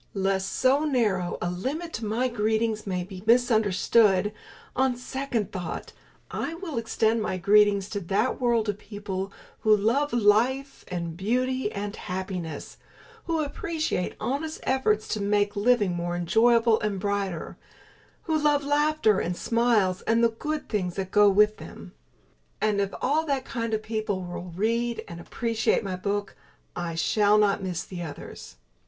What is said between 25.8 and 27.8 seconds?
my book, I shall not